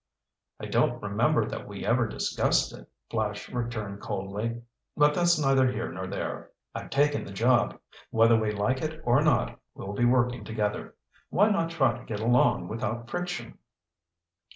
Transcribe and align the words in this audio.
"I 0.59 0.65
don't 0.65 0.99
remember 0.99 1.45
that 1.47 1.67
we 1.67 1.85
ever 1.85 2.07
discussed 2.07 2.73
it," 2.73 2.89
Flash 3.11 3.49
returned 3.49 4.01
coldly. 4.01 4.63
"But 4.97 5.13
that's 5.13 5.37
neither 5.39 5.71
here 5.71 5.91
nor 5.91 6.07
there. 6.07 6.49
I've 6.73 6.89
taken 6.89 7.23
the 7.23 7.31
job. 7.31 7.79
Whether 8.09 8.35
we 8.35 8.51
like 8.51 8.81
it 8.81 8.99
or 9.05 9.21
not, 9.21 9.59
we'll 9.75 9.93
be 9.93 10.05
working 10.05 10.43
together. 10.43 10.95
Why 11.29 11.51
not 11.51 11.69
try 11.69 11.95
to 11.95 12.03
get 12.05 12.19
along 12.19 12.67
without 12.67 13.11
friction?" 13.11 13.59